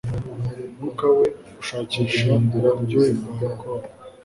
[0.69, 1.25] umwuka we
[1.61, 3.81] ushakisha uburyohe bwa alcool